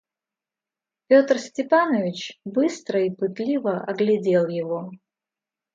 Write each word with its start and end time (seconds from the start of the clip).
Петр 1.05 1.37
Степанович 1.37 2.39
быстро 2.43 3.05
и 3.05 3.11
пытливо 3.11 3.83
оглядел 3.83 4.47
его. 4.47 4.89